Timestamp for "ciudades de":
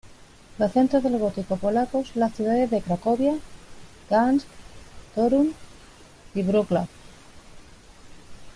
2.35-2.81